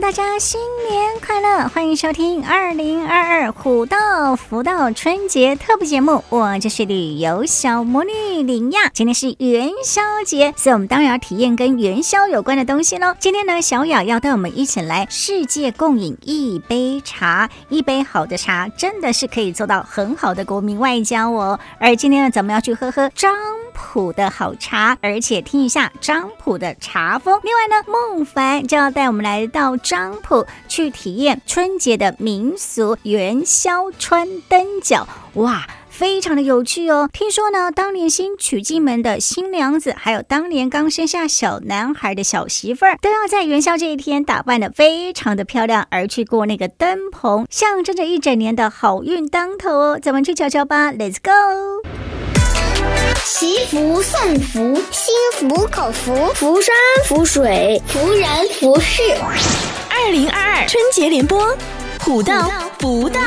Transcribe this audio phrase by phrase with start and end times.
[0.00, 1.68] 大家新年快乐！
[1.68, 8.90] 欢迎收听二零二二虎道福道春节特别节目，我就是旅游小魔女林亚。
[8.92, 13.14] 今天是元宵节，所以我们当然要体验跟元宵有关的东西喽。
[13.20, 21.60] 今天呢，小雅要带我们一起来世界共饮一杯茶，一杯好的茶真的是可以做到很好的国民外交哦。
[21.78, 23.32] 而今天呢，咱们要去喝喝张
[23.74, 27.38] 普的好茶，而且听一下张普的茶风。
[27.42, 37.08] 另外呢，孟凡就要带我们来到张普去体验春节的民俗元宵穿灯脚，哇，非常的有趣哦。
[37.12, 49.98] 听说呢，当年新娶进门的新娘子，还有当年刚生下小男孩的小媳妇儿，都要在元宵这一天打扮得非常的漂亮，而去过那个灯棚，象征着一整年的好运当头哦。
[50.00, 51.88] 咱们去瞧瞧吧，Let's go。
[53.24, 56.74] 祈福送福，心服口服，福山
[57.06, 58.28] 福水，福人
[58.60, 59.02] 福事。
[59.88, 61.56] 二零二二春节联播，
[62.00, 63.20] 虎到福到。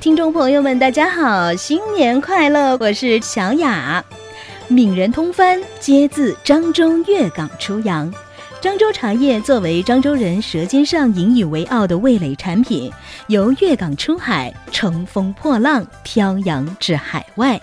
[0.00, 2.76] 听众朋友们，大家好，新年快乐！
[2.78, 4.04] 我是小雅。
[4.68, 8.12] 闽人通番皆自漳州粤港出洋。
[8.60, 12.90] 漳州茶叶作为漳州人舌尖上引以为傲的味蕾产品，
[13.28, 17.60] 由粤港出海，乘风破浪，飘扬至海外。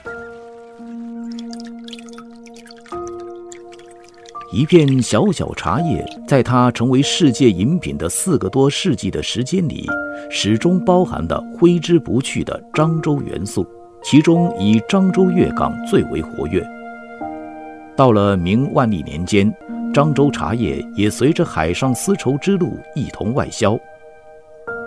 [4.54, 9.86] 一片小小茶叶，在它成为世界饮品的四个多世纪的时间里，
[10.30, 13.68] 始终包含的挥之不去的漳州元素，
[14.04, 16.66] 其中以漳州粤港最为活跃。
[17.96, 19.54] 到了明万历年间。
[19.94, 23.78] 漳州茶叶也随着海上丝绸之路一同外销。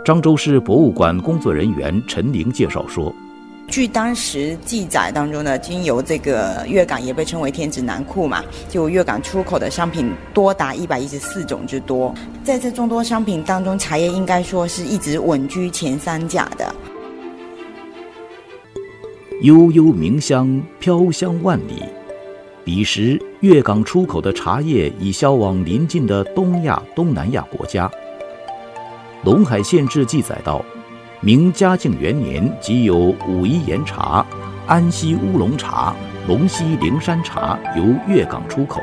[0.05, 3.15] 漳州市博物馆工作人员陈玲介绍说
[3.71, 12.13] ：“据当时记载当中呢，经由这个粤港也被称为天子南库嘛，就粤港出口的商品多达一百一十四种之多。
[12.43, 16.75] 在这众多商品当中，茶叶应该说是一直稳居前三甲的。
[19.43, 21.85] 悠悠茗香，飘香万里。”
[22.67, 27.89] 彼时，粤港出口的茶叶已销往邻近的东亚、东南亚国家。
[29.25, 30.65] 《陇海县志》记载道
[31.23, 34.27] ：“明嘉靖元年，即有武夷岩茶、
[34.67, 35.95] 安溪乌龙茶、
[36.27, 38.83] 龙溪灵山茶由粤港出口。”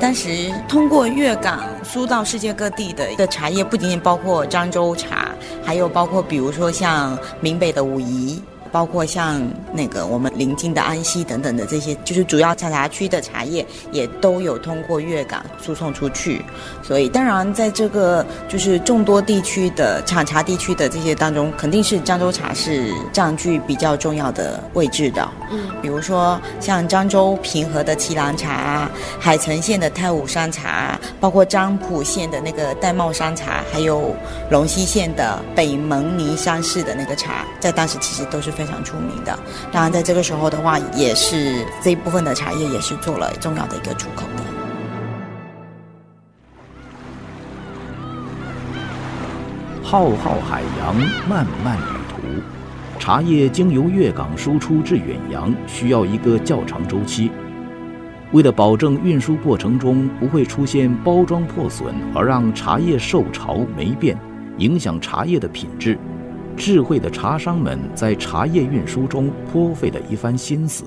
[0.00, 5.28] 当时通过粤港输到世界各地的的茶叶，不仅仅包括漳州茶，
[5.64, 8.42] 还有包括比如说像闽北的武夷。
[8.70, 9.40] 包括像
[9.72, 16.44] 那个我们邻近的安溪等等的这些，就是主要产茶区的茶叶，也都有通过粤港输送出去。
[16.82, 25.26] 所以，当然在这个就是众多地区的产茶地区的这些当中，肯定是漳州茶是占据比较重要的位置的。
[25.50, 34.14] 嗯，比如说像漳州平和的祁兰茶，海城县的太武山茶，包括漳浦县的那个玳瑁山茶，还有
[34.50, 38.52] 龙溪县的北蒙尼山市的那个茶，在当时其实都是。
[38.58, 39.38] 非常出名的，
[39.70, 44.42] 当然在这个时候的话，也是这一部分的茶叶也是做了重要的一个出口的。
[49.80, 50.96] 浩浩海洋，
[51.28, 52.16] 漫漫旅途，
[52.98, 57.30] 茶叶经由粤港输出至远洋，需要一个较长周期。
[58.32, 64.18] 为了保证运输过程中不会出现包装破损而让茶叶受潮霉变，
[64.58, 65.96] 影响茶叶的品质。
[66.58, 70.84] 智慧的茶商们在茶叶运输中颇费了一番心思。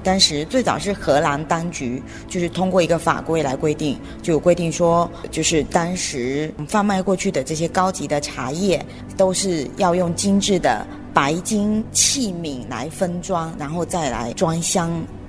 [0.00, 8.80] 当时最早是荷兰当局，就是通过一个法规来规定，就规定说，就是当时贩卖过去的这些高级的茶叶，
[9.16, 14.88] 都是要用精致的白金器皿来分装，然后再来装箱。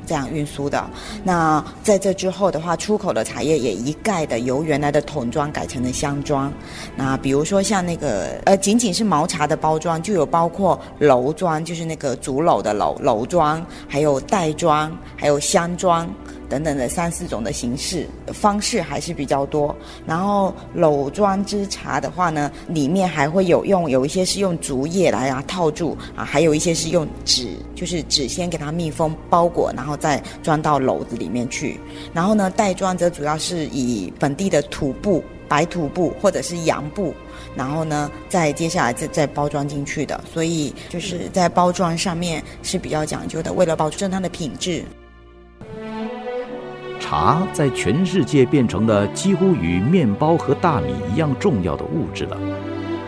[0.10, 0.84] 这样运输的，
[1.24, 6.52] 那在这之后的话，出口的茶叶也一概的由原来的桶装改成了箱装。
[6.96, 16.10] 那比如说像那个呃，仅仅是毛茶的包装，就有包括楼装，就是那个竹篓的篓楼装，还有袋装，还有箱装。
[16.50, 19.76] 等等的三四种的形式方式还是比较多。
[20.06, 31.80] 然后篓装之茶的话呢，里面还会有用有一些是用竹叶来啊套住啊，还有一些是用纸，就是纸先给它密封包裹，然后再装到篓子里面去。
[32.14, 37.14] 然后呢，袋装则主要是以本地的土布白土布或者是洋布，
[37.56, 44.84] 然后呢，再接下来再再包装进去的，所以就是在包装上面是比较讲究的，为了保证它的品质。
[47.10, 52.38] 茶在全世界变成了几乎与面包和大米一样重要的物质了，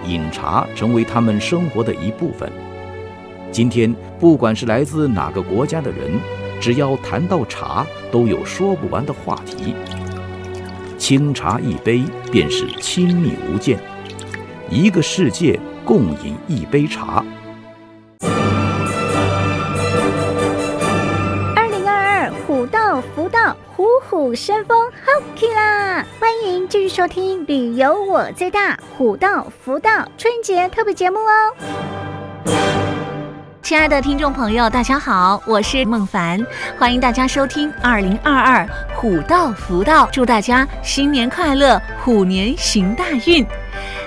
[0.07, 2.51] 饮茶成为他们生活的一部分。
[3.51, 6.19] 今天，不管是来自哪个国家的人，
[6.59, 9.75] 只要谈到茶，都有说不完的话题。
[10.97, 12.01] 清茶一杯，
[12.31, 13.77] 便是亲密无间。
[14.67, 17.23] 一个世界共饮一杯茶。
[23.81, 26.05] 虎虎生风，好起啦！
[26.19, 31.55] 欢迎继续收听《旅游我最大虎道福道春节特别节目哦。
[33.63, 36.45] 亲爱的听众朋友，大家好，我是孟凡，
[36.77, 43.43] 欢迎大家收听二零二二虎道福道，祝大家新年快乐，虎年行大运。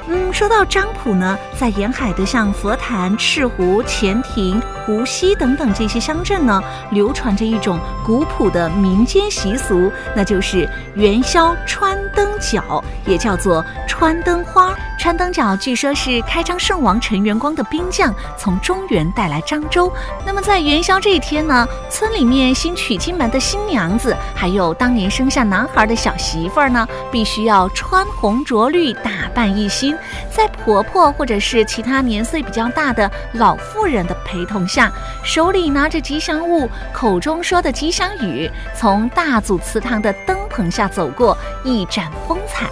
[0.06, 14.74] 嗯，说到漳浦呢，在沿海的像佛坛、赤湖、前亭、无锡等等这些乡镇呢，流传着一种古朴的民间习俗，那就是元宵穿灯脚，也叫做穿灯花。
[14.98, 19.92] 穿灯脚据说是开漳圣王陈元光的兵将从中原带来漳州。
[20.24, 29.94] 那么在元宵这一天呢，村里面新娶进门的新娘子，还有当年生下男孩的小媳妇儿呢，必须要穿红着绿，打扮一新，
[30.30, 34.90] 在婆婆或者是其他年岁比较大的老妇人的陪同下下，
[35.22, 42.66] 手里拿着吉祥物，口中说的吉祥语，从大祖祠堂的灯棚下走过，一展风采。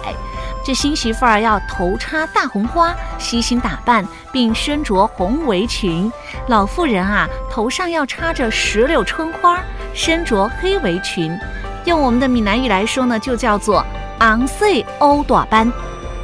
[0.65, 6.11] 这新媳妇儿要头插大红花，悉心打扮，并身着红围裙；
[6.47, 9.61] 老妇人啊，头上要插着石榴春花，
[9.93, 11.37] 身着黑围裙。
[11.85, 13.85] 用我们的闽南语来说呢，就叫做
[14.19, 15.71] 红水乌大班，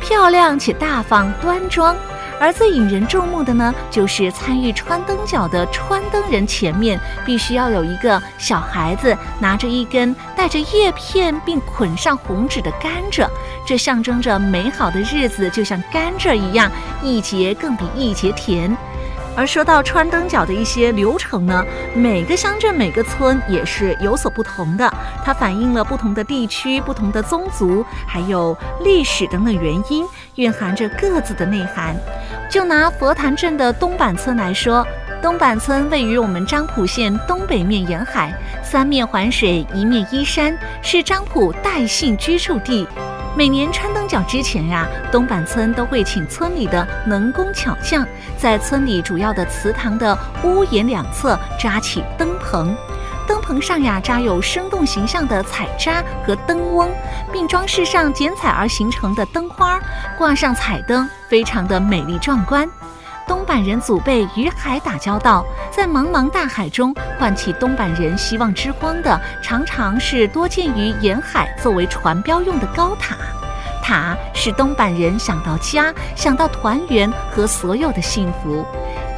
[0.02, 1.96] 漂亮且大方端庄。
[2.40, 13.28] 而最引人注目的呢，就是参与穿灯脚的穿灯人前面必须要有一个小孩子拿着一根带着叶片并捆上红纸的甘蔗，
[13.66, 16.72] 这象征着美好的日子就像甘蔗一样，
[17.04, 18.76] 一节更比一节甜。
[19.36, 21.66] 而说到穿灯脚的一些流程呢，
[21.96, 24.92] 每个乡镇、每个村也是有所不同的，
[25.24, 30.06] 它反映了不同的地区、不同的宗族，还有历史等等原因，
[30.36, 31.96] 蕴含着各自的内涵。
[32.50, 34.86] 就拿佛坛镇的东板村来说，
[35.22, 42.88] 东板村位于我们漳浦县东北面沿海，三面环水，一面依山，是漳浦代姓居住地。
[43.38, 48.06] 每年穿灯脚之前呀，东板村都会请村里的能工巧匠，
[48.38, 52.76] 在村里主要的祠堂的屋檐两侧扎起灯棚，
[53.26, 56.92] 灯棚上呀扎有生动形象的彩扎和灯翁，
[57.32, 59.80] 并装饰上剪彩而形成的灯花，
[60.18, 62.68] 挂上彩灯，非常的美丽壮观。
[63.30, 73.16] 东板人祖辈与海打交道，在茫茫大海中唤起东板人希望之光的，常常是多见于沿海作为船标用的高塔。
[73.84, 78.66] 塔使东板人想到家，想到团圆和所有的幸福，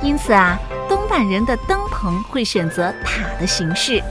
[0.02, 0.60] 因此啊，
[0.90, 4.04] 东板人的灯棚会选择塔的形式。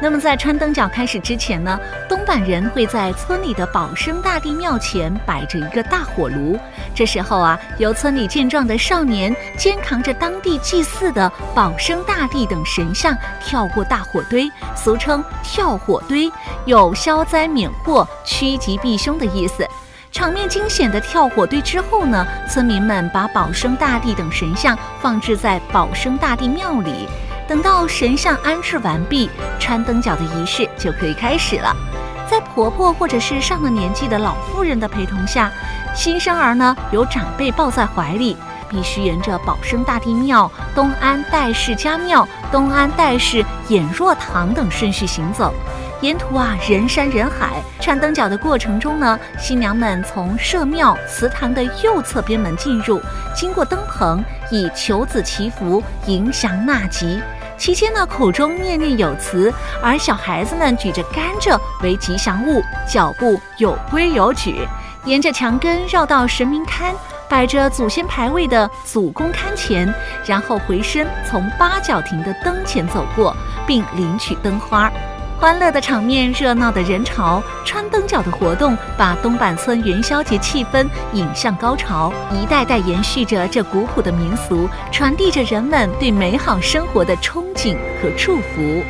[0.00, 6.58] 那么在穿灯脚开始之前呢，东板人会在村里的保生大帝庙前摆着一个大火炉。
[6.94, 16.30] 这时候啊，由村里健壮的少年肩扛着当地祭祀的保生大帝等神像跳过大火堆，俗称跳火堆，
[16.66, 19.66] 有消灾免祸、趋吉避凶的意思。
[20.12, 27.08] 场面惊险的跳火堆之后呢，村民们把保生大帝等神像放置在保生大帝庙里。
[27.48, 31.74] 等到神像安置完毕，穿灯脚的仪式就可以开始了。
[32.28, 35.50] 在婆婆或者是上了年纪的老妇人的陪同下，
[35.94, 38.36] 新生儿呢由长辈抱在怀里，
[38.68, 45.54] 必须沿着保生大帝庙、东安戴氏家庙、东安戴氏演若堂等顺序行走。
[46.02, 47.62] 沿途啊，人山人海。
[47.80, 53.00] 穿灯脚的过程中呢，新娘们从社庙祠堂的右侧边门进入，
[53.34, 57.22] 经过灯棚，以求子祈福、迎祥纳吉。
[57.56, 64.68] 期间呢，口中念念有词，而小孩子们举着甘蔗为吉祥物，脚步有规有矩，
[65.04, 66.92] 沿着墙根绕到神明龛，
[67.28, 69.92] 摆着祖先牌位的祖公龛前，
[70.26, 73.34] 然后回身从八角亭的灯前走过，
[73.66, 74.92] 并领取灯花。
[75.38, 88.82] 欢乐的场面，热闹的人潮，穿灯脚的活动，把东板村元宵节气氛引向高潮，一代代延续着这古朴的民俗，传递着人们对美好生活的憧憬和祝福。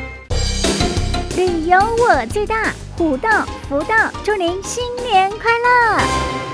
[1.35, 6.46] 旅游我最大，虎道福道，祝您新年快乐！